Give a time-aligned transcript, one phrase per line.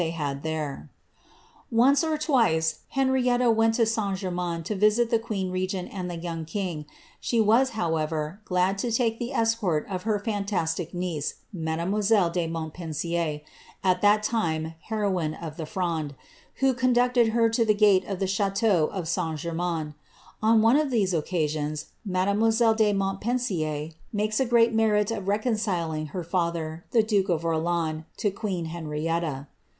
[0.01, 0.89] 141
[1.69, 4.17] Once or tvice, Henrietta went to St.
[4.17, 6.87] Germains to visit the queen recent and the joung king;
[7.19, 13.41] she was, however, glad to take the escort of her fantaatic niece, mademoiselle de Montpeusier,
[13.83, 16.15] at that time hero ine of the Fronde,
[16.55, 19.37] who conducted her to the gate of the ch&teau of St.
[19.37, 19.93] GennaiDa.
[20.41, 26.23] On one of these occasions, mademoiselle de Montpensier makes a great merit of reconciling her
[26.23, 29.45] father, the duke of Orleans, to queen Henrietta.